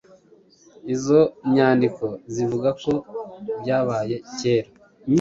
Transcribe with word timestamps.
Izo 0.93 1.21
nyandiko 1.53 2.05
zivuga 2.33 2.69
ko 2.81 2.93
byabaye 3.61 4.15
cyera 4.37 4.69